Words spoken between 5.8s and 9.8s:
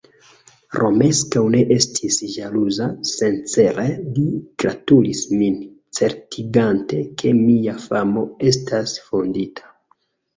certigante, ke mia famo estas fondita.